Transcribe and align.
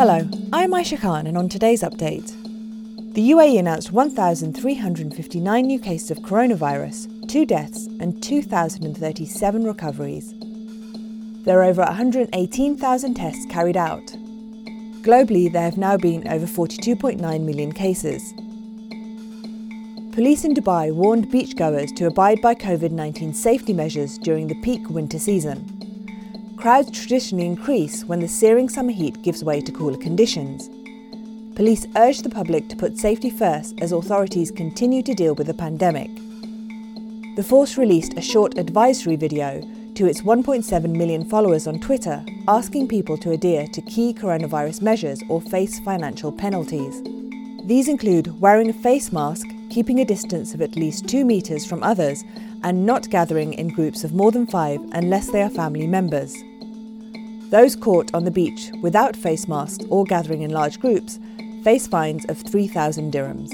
Hello, 0.00 0.26
I'm 0.50 0.70
Aisha 0.70 0.98
Khan, 0.98 1.26
and 1.26 1.36
on 1.36 1.50
today's 1.50 1.82
update, 1.82 2.32
the 3.12 3.32
UAE 3.32 3.58
announced 3.58 3.92
1,359 3.92 5.66
new 5.66 5.78
cases 5.78 6.10
of 6.10 6.20
coronavirus, 6.20 7.28
two 7.28 7.44
deaths, 7.44 7.84
and 8.00 8.22
2,037 8.22 9.62
recoveries. 9.62 10.32
There 11.44 11.60
are 11.60 11.64
over 11.64 11.82
118,000 11.82 13.14
tests 13.14 13.44
carried 13.50 13.76
out. 13.76 14.06
Globally, 15.02 15.52
there 15.52 15.64
have 15.64 15.76
now 15.76 15.98
been 15.98 16.26
over 16.28 16.46
42.9 16.46 17.20
million 17.44 17.70
cases. 17.70 18.32
Police 20.14 20.44
in 20.46 20.54
Dubai 20.54 20.94
warned 20.94 21.28
beachgoers 21.28 21.94
to 21.96 22.06
abide 22.06 22.40
by 22.40 22.54
COVID 22.54 22.90
19 22.90 23.34
safety 23.34 23.74
measures 23.74 24.16
during 24.16 24.46
the 24.46 24.58
peak 24.62 24.88
winter 24.88 25.18
season. 25.18 25.79
Crowds 26.60 26.90
traditionally 26.90 27.46
increase 27.46 28.04
when 28.04 28.20
the 28.20 28.28
searing 28.28 28.68
summer 28.68 28.92
heat 28.92 29.22
gives 29.22 29.42
way 29.42 29.62
to 29.62 29.72
cooler 29.72 29.96
conditions. 29.96 30.68
Police 31.56 31.86
urge 31.96 32.20
the 32.20 32.28
public 32.28 32.68
to 32.68 32.76
put 32.76 32.98
safety 32.98 33.30
first 33.30 33.80
as 33.80 33.92
authorities 33.92 34.50
continue 34.50 35.02
to 35.04 35.14
deal 35.14 35.34
with 35.34 35.46
the 35.46 35.54
pandemic. 35.54 36.10
The 37.36 37.42
force 37.42 37.78
released 37.78 38.12
a 38.18 38.20
short 38.20 38.58
advisory 38.58 39.16
video 39.16 39.62
to 39.94 40.04
its 40.04 40.20
1.7 40.20 40.94
million 40.94 41.24
followers 41.24 41.66
on 41.66 41.80
Twitter 41.80 42.22
asking 42.46 42.88
people 42.88 43.16
to 43.16 43.30
adhere 43.30 43.66
to 43.68 43.80
key 43.80 44.12
coronavirus 44.12 44.82
measures 44.82 45.22
or 45.30 45.40
face 45.40 45.80
financial 45.80 46.30
penalties. 46.30 47.02
These 47.64 47.88
include 47.88 48.38
wearing 48.38 48.68
a 48.68 48.74
face 48.74 49.12
mask, 49.12 49.46
keeping 49.70 50.00
a 50.00 50.04
distance 50.04 50.52
of 50.52 50.60
at 50.60 50.76
least 50.76 51.08
two 51.08 51.24
metres 51.24 51.64
from 51.64 51.82
others, 51.82 52.22
and 52.62 52.84
not 52.84 53.08
gathering 53.08 53.54
in 53.54 53.68
groups 53.68 54.04
of 54.04 54.12
more 54.12 54.30
than 54.30 54.46
five 54.46 54.78
unless 54.92 55.30
they 55.30 55.40
are 55.40 55.48
family 55.48 55.86
members. 55.86 56.36
Those 57.50 57.74
caught 57.74 58.14
on 58.14 58.24
the 58.24 58.30
beach 58.30 58.70
without 58.80 59.16
face 59.16 59.48
masks 59.48 59.84
or 59.88 60.04
gathering 60.04 60.42
in 60.42 60.52
large 60.52 60.78
groups 60.78 61.18
face 61.64 61.86
fines 61.86 62.24
of 62.26 62.38
3,000 62.38 63.12
dirhams. 63.12 63.50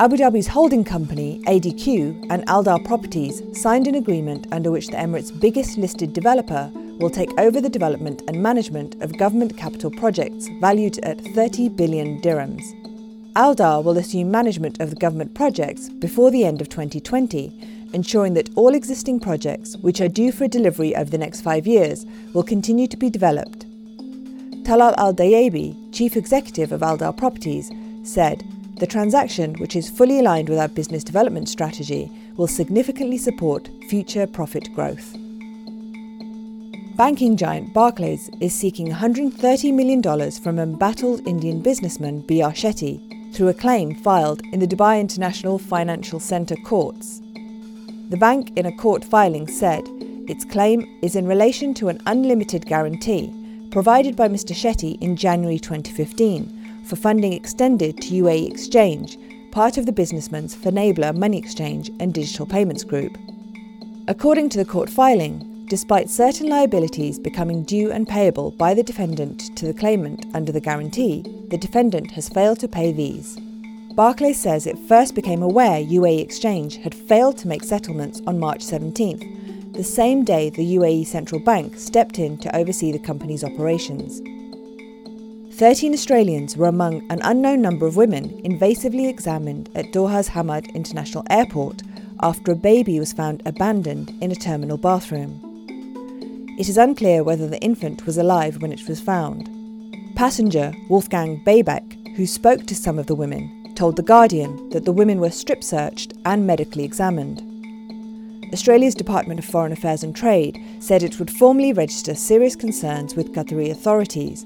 Abu 0.00 0.16
Dhabi's 0.16 0.48
holding 0.48 0.82
company, 0.82 1.40
ADQ, 1.46 2.26
and 2.28 2.44
Aldar 2.46 2.84
Properties 2.84 3.42
signed 3.52 3.86
an 3.86 3.94
agreement 3.94 4.46
under 4.50 4.70
which 4.70 4.88
the 4.88 4.96
Emirates' 4.96 5.38
biggest 5.38 5.78
listed 5.78 6.12
developer 6.12 6.72
will 6.98 7.10
take 7.10 7.30
over 7.38 7.60
the 7.60 7.68
development 7.68 8.22
and 8.26 8.42
management 8.42 9.00
of 9.00 9.16
government 9.16 9.56
capital 9.56 9.90
projects 9.90 10.48
valued 10.60 10.98
at 11.00 11.20
30 11.20 11.68
billion 11.68 12.20
dirhams. 12.20 12.64
Aldar 13.36 13.84
will 13.84 13.96
assume 13.96 14.30
management 14.30 14.80
of 14.80 14.90
the 14.90 14.96
government 14.96 15.34
projects 15.34 15.88
before 15.88 16.32
the 16.32 16.44
end 16.44 16.60
of 16.60 16.68
2020 16.68 17.52
ensuring 17.92 18.34
that 18.34 18.50
all 18.56 18.74
existing 18.74 19.20
projects, 19.20 19.76
which 19.78 20.00
are 20.00 20.08
due 20.08 20.32
for 20.32 20.48
delivery 20.48 20.94
over 20.96 21.10
the 21.10 21.18
next 21.18 21.40
five 21.40 21.66
years, 21.66 22.06
will 22.34 22.42
continue 22.42 22.86
to 22.86 22.96
be 22.96 23.10
developed. 23.10 23.66
Talal 24.64 24.94
Al 24.98 25.14
Dhiyebi, 25.14 25.92
chief 25.92 26.16
executive 26.16 26.72
of 26.72 26.82
Aldar 26.82 27.16
Properties, 27.16 27.70
said, 28.02 28.44
The 28.78 28.86
transaction, 28.86 29.54
which 29.54 29.74
is 29.74 29.90
fully 29.90 30.20
aligned 30.20 30.48
with 30.48 30.58
our 30.58 30.68
business 30.68 31.02
development 31.02 31.48
strategy, 31.48 32.10
will 32.36 32.46
significantly 32.46 33.18
support 33.18 33.68
future 33.88 34.26
profit 34.26 34.72
growth. 34.74 35.16
Banking 36.96 37.36
giant 37.36 37.72
Barclays 37.72 38.28
is 38.40 38.54
seeking 38.54 38.88
$130 38.92 39.72
million 39.72 40.30
from 40.32 40.58
embattled 40.58 41.26
Indian 41.26 41.60
businessman 41.62 42.20
B.R. 42.20 42.52
Shetty 42.52 43.34
through 43.34 43.48
a 43.48 43.54
claim 43.54 43.94
filed 43.94 44.42
in 44.52 44.60
the 44.60 44.66
Dubai 44.66 45.00
International 45.00 45.58
Financial 45.58 46.20
Centre 46.20 46.56
courts. 46.56 47.22
The 48.10 48.16
bank, 48.16 48.50
in 48.56 48.66
a 48.66 48.76
court 48.76 49.04
filing, 49.04 49.46
said 49.46 49.84
its 50.28 50.44
claim 50.44 50.98
is 51.00 51.14
in 51.14 51.28
relation 51.28 51.72
to 51.74 51.88
an 51.88 52.02
unlimited 52.06 52.66
guarantee 52.66 53.32
provided 53.70 54.16
by 54.16 54.26
Mr. 54.26 54.52
Shetty 54.52 55.00
in 55.00 55.14
January 55.14 55.60
2015 55.60 56.82
for 56.86 56.96
funding 56.96 57.32
extended 57.32 57.96
to 57.98 58.08
UAE 58.08 58.50
Exchange, 58.50 59.16
part 59.52 59.78
of 59.78 59.86
the 59.86 59.92
businessman's 59.92 60.56
Finablr 60.56 61.16
Money 61.16 61.38
Exchange 61.38 61.88
and 62.00 62.12
Digital 62.12 62.46
Payments 62.46 62.82
Group. 62.82 63.16
According 64.08 64.48
to 64.48 64.58
the 64.58 64.64
court 64.64 64.90
filing, 64.90 65.66
despite 65.68 66.10
certain 66.10 66.48
liabilities 66.48 67.16
becoming 67.16 67.62
due 67.62 67.92
and 67.92 68.08
payable 68.08 68.50
by 68.50 68.74
the 68.74 68.82
defendant 68.82 69.56
to 69.56 69.66
the 69.66 69.74
claimant 69.74 70.26
under 70.34 70.50
the 70.50 70.60
guarantee, 70.60 71.22
the 71.48 71.58
defendant 71.58 72.10
has 72.10 72.28
failed 72.28 72.58
to 72.58 72.66
pay 72.66 72.90
these. 72.90 73.38
Barclays 74.00 74.40
says 74.40 74.66
it 74.66 74.78
first 74.88 75.14
became 75.14 75.42
aware 75.42 75.78
UAE 75.78 76.22
Exchange 76.22 76.78
had 76.78 76.94
failed 76.94 77.36
to 77.36 77.46
make 77.46 77.62
settlements 77.62 78.22
on 78.26 78.40
March 78.40 78.64
17th, 78.64 79.74
the 79.74 79.84
same 79.84 80.24
day 80.24 80.48
the 80.48 80.76
UAE 80.76 81.06
Central 81.06 81.38
Bank 81.38 81.76
stepped 81.76 82.18
in 82.18 82.38
to 82.38 82.56
oversee 82.56 82.92
the 82.92 82.98
company's 82.98 83.44
operations. 83.44 84.22
13 85.54 85.92
Australians 85.92 86.56
were 86.56 86.66
among 86.66 87.06
an 87.10 87.20
unknown 87.24 87.60
number 87.60 87.86
of 87.86 87.96
women 87.96 88.30
invasively 88.42 89.06
examined 89.06 89.68
at 89.74 89.92
Doha's 89.92 90.30
Hamad 90.30 90.72
International 90.72 91.26
Airport 91.28 91.82
after 92.22 92.52
a 92.52 92.56
baby 92.56 92.98
was 92.98 93.12
found 93.12 93.42
abandoned 93.44 94.14
in 94.22 94.32
a 94.32 94.34
terminal 94.34 94.78
bathroom. 94.78 95.42
It 96.58 96.70
is 96.70 96.78
unclear 96.78 97.22
whether 97.22 97.46
the 97.46 97.60
infant 97.60 98.06
was 98.06 98.16
alive 98.16 98.62
when 98.62 98.72
it 98.72 98.88
was 98.88 98.98
found. 98.98 99.50
Passenger 100.16 100.72
Wolfgang 100.88 101.44
Babeck, 101.44 102.16
who 102.16 102.24
spoke 102.26 102.64
to 102.64 102.74
some 102.74 102.98
of 102.98 103.06
the 103.06 103.14
women, 103.14 103.59
told 103.80 103.96
The 103.96 104.02
Guardian 104.02 104.68
that 104.68 104.84
the 104.84 104.92
women 104.92 105.20
were 105.20 105.30
strip 105.30 105.64
searched 105.64 106.12
and 106.26 106.46
medically 106.46 106.84
examined. 106.84 107.40
Australia's 108.52 108.94
Department 108.94 109.40
of 109.40 109.46
Foreign 109.46 109.72
Affairs 109.72 110.02
and 110.02 110.14
Trade 110.14 110.62
said 110.80 111.02
it 111.02 111.18
would 111.18 111.30
formally 111.30 111.72
register 111.72 112.14
serious 112.14 112.54
concerns 112.54 113.16
with 113.16 113.32
Qatari 113.32 113.70
authorities. 113.70 114.44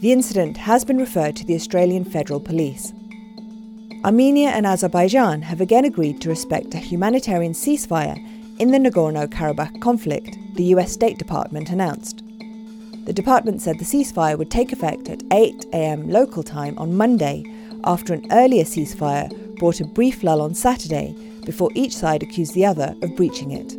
The 0.00 0.10
incident 0.10 0.56
has 0.56 0.84
been 0.84 0.98
referred 0.98 1.36
to 1.36 1.44
the 1.44 1.54
Australian 1.54 2.04
Federal 2.04 2.40
Police. 2.40 2.92
Armenia 4.04 4.48
and 4.48 4.66
Azerbaijan 4.66 5.42
have 5.42 5.60
again 5.60 5.84
agreed 5.84 6.20
to 6.22 6.28
respect 6.28 6.74
a 6.74 6.78
humanitarian 6.78 7.52
ceasefire 7.52 8.18
in 8.58 8.72
the 8.72 8.78
Nagorno 8.78 9.28
Karabakh 9.28 9.80
conflict, 9.80 10.36
the 10.54 10.74
US 10.74 10.90
State 10.90 11.18
Department 11.18 11.70
announced. 11.70 12.24
The 13.04 13.12
department 13.12 13.62
said 13.62 13.78
the 13.78 13.84
ceasefire 13.84 14.36
would 14.36 14.50
take 14.50 14.72
effect 14.72 15.08
at 15.08 15.22
8 15.30 15.66
am 15.72 16.10
local 16.10 16.42
time 16.42 16.76
on 16.78 16.96
Monday 16.96 17.44
after 17.86 18.12
an 18.12 18.26
earlier 18.30 18.64
ceasefire 18.64 19.30
brought 19.56 19.80
a 19.80 19.86
brief 19.86 20.22
lull 20.22 20.42
on 20.42 20.54
Saturday 20.54 21.14
before 21.44 21.70
each 21.74 21.96
side 21.96 22.22
accused 22.22 22.54
the 22.54 22.66
other 22.66 22.94
of 23.02 23.16
breaching 23.16 23.52
it. 23.52 23.76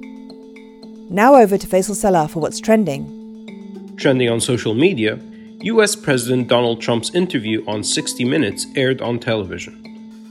Now 1.11 1.35
over 1.35 1.57
to 1.57 1.67
Faisal 1.67 1.95
Salah 1.95 2.27
for 2.27 2.39
what's 2.39 2.59
trending. 2.59 3.95
Trending 3.97 4.29
on 4.29 4.41
social 4.41 4.73
media, 4.73 5.19
US 5.61 5.95
President 5.95 6.47
Donald 6.47 6.81
Trump's 6.81 7.13
interview 7.13 7.63
on 7.67 7.83
60 7.83 8.23
Minutes 8.25 8.65
aired 8.75 9.01
on 9.01 9.19
television. 9.19 9.83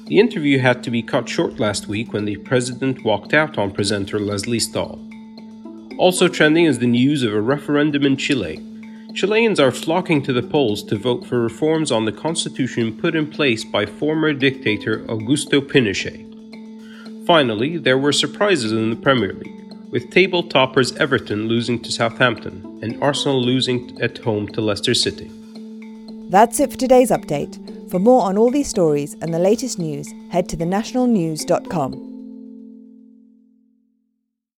The 0.06 0.20
interview 0.20 0.60
had 0.60 0.84
to 0.84 0.90
be 0.90 1.02
cut 1.02 1.28
short 1.28 1.58
last 1.58 1.88
week 1.88 2.12
when 2.12 2.24
the 2.24 2.36
president 2.36 3.04
walked 3.04 3.34
out 3.34 3.58
on 3.58 3.72
presenter 3.72 4.20
Lesley 4.20 4.60
Stahl. 4.60 5.00
Also 5.98 6.28
trending 6.28 6.66
is 6.66 6.78
the 6.78 6.86
news 6.86 7.22
of 7.22 7.32
a 7.32 7.40
referendum 7.40 8.04
in 8.04 8.16
Chile 8.16 8.58
Chileans 9.16 9.58
are 9.58 9.72
flocking 9.72 10.20
to 10.24 10.32
the 10.34 10.42
polls 10.42 10.82
to 10.82 10.98
vote 10.98 11.26
for 11.26 11.40
reforms 11.40 11.90
on 11.90 12.04
the 12.04 12.12
constitution 12.12 12.94
put 12.98 13.16
in 13.16 13.30
place 13.30 13.64
by 13.64 13.86
former 13.86 14.34
dictator 14.34 14.98
Augusto 15.06 15.62
Pinochet. 15.62 16.22
Finally, 17.26 17.78
there 17.78 17.96
were 17.96 18.12
surprises 18.12 18.72
in 18.72 18.90
the 18.90 18.96
Premier 18.96 19.32
League, 19.32 19.72
with 19.90 20.10
table 20.10 20.42
toppers 20.42 20.94
Everton 20.96 21.48
losing 21.48 21.82
to 21.82 21.90
Southampton 21.90 22.78
and 22.82 23.02
Arsenal 23.02 23.42
losing 23.42 23.98
at 24.02 24.18
home 24.18 24.48
to 24.48 24.60
Leicester 24.60 24.92
City. 24.92 25.30
That's 26.28 26.60
it 26.60 26.72
for 26.72 26.76
today's 26.76 27.10
update. 27.10 27.90
For 27.90 27.98
more 27.98 28.20
on 28.20 28.36
all 28.36 28.50
these 28.50 28.68
stories 28.68 29.16
and 29.22 29.32
the 29.32 29.38
latest 29.38 29.78
news, 29.78 30.12
head 30.28 30.46
to 30.50 30.58
thenationalnews.com. 30.58 32.15